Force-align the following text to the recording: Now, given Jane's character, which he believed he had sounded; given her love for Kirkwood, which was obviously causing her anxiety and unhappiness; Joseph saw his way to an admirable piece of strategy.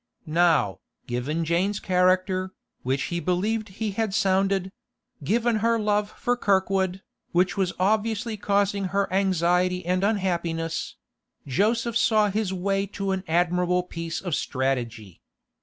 Now, 0.25 0.79
given 1.05 1.45
Jane's 1.45 1.79
character, 1.79 2.53
which 2.81 3.03
he 3.13 3.19
believed 3.19 3.67
he 3.69 3.91
had 3.91 4.15
sounded; 4.15 4.71
given 5.23 5.57
her 5.57 5.77
love 5.77 6.09
for 6.17 6.35
Kirkwood, 6.35 7.03
which 7.33 7.55
was 7.55 7.71
obviously 7.79 8.35
causing 8.35 8.85
her 8.85 9.07
anxiety 9.13 9.85
and 9.85 10.03
unhappiness; 10.03 10.95
Joseph 11.45 11.95
saw 11.95 12.31
his 12.31 12.51
way 12.51 12.87
to 12.87 13.11
an 13.11 13.23
admirable 13.27 13.83
piece 13.83 14.21
of 14.21 14.33
strategy. 14.33 15.21